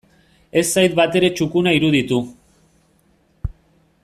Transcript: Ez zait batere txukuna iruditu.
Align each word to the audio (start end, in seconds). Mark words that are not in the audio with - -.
Ez 0.61 0.63
zait 0.77 0.95
batere 0.99 1.29
txukuna 1.39 1.75
iruditu. 1.79 2.21